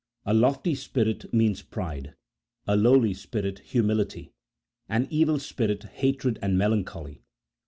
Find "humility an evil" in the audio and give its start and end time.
3.59-5.37